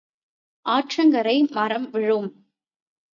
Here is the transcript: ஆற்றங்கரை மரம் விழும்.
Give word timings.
ஆற்றங்கரை 0.65 1.51
மரம் 1.51 1.89
விழும். 1.89 2.29